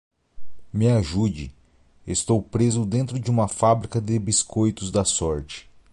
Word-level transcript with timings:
Me 0.73 0.89
ajude, 0.89 1.53
estou 2.07 2.41
preso 2.41 2.87
dentro 2.87 3.19
de 3.19 3.29
uma 3.29 3.47
fábrica 3.47 4.01
de 4.01 4.17
biscoitos 4.17 4.89
da 4.89 5.05
sorte! 5.05 5.69